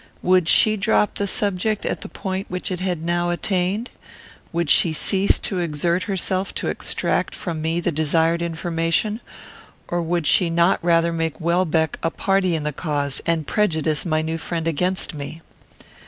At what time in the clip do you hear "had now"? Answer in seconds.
2.79-3.29